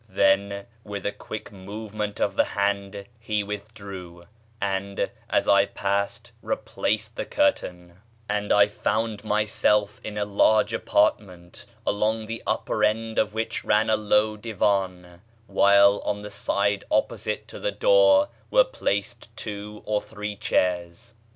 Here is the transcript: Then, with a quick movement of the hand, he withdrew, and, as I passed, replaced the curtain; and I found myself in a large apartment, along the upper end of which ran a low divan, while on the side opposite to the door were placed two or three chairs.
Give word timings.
Then, 0.09 0.65
with 0.83 1.05
a 1.05 1.11
quick 1.11 1.51
movement 1.51 2.19
of 2.19 2.35
the 2.35 2.43
hand, 2.57 3.05
he 3.19 3.43
withdrew, 3.43 4.25
and, 4.59 5.11
as 5.29 5.47
I 5.47 5.67
passed, 5.67 6.31
replaced 6.41 7.15
the 7.17 7.25
curtain; 7.25 8.01
and 8.27 8.51
I 8.51 8.67
found 8.67 9.23
myself 9.23 10.01
in 10.03 10.17
a 10.17 10.25
large 10.25 10.73
apartment, 10.73 11.67
along 11.85 12.25
the 12.25 12.41
upper 12.47 12.83
end 12.83 13.19
of 13.19 13.35
which 13.35 13.63
ran 13.63 13.91
a 13.91 13.95
low 13.95 14.37
divan, 14.37 15.21
while 15.45 15.99
on 15.99 16.21
the 16.21 16.31
side 16.31 16.83
opposite 16.89 17.47
to 17.49 17.59
the 17.59 17.71
door 17.71 18.29
were 18.49 18.63
placed 18.63 19.29
two 19.37 19.83
or 19.85 20.01
three 20.01 20.35
chairs. 20.35 21.13